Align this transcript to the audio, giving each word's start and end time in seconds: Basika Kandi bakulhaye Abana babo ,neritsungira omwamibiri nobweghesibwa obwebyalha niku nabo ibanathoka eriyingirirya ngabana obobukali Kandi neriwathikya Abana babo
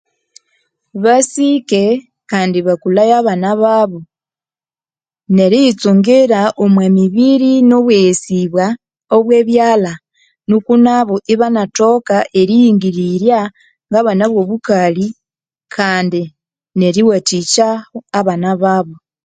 Basika 1.03 1.83
Kandi 2.31 2.57
bakulhaye 2.67 3.13
Abana 3.21 3.49
babo 3.61 3.99
,neritsungira 5.35 6.41
omwamibiri 6.63 7.51
nobweghesibwa 7.69 8.65
obwebyalha 9.15 9.93
niku 10.49 10.73
nabo 10.85 11.15
ibanathoka 11.33 12.15
eriyingirirya 12.41 13.39
ngabana 13.89 14.23
obobukali 14.29 15.07
Kandi 15.75 16.21
neriwathikya 16.79 17.67
Abana 18.19 18.49
babo 18.61 18.95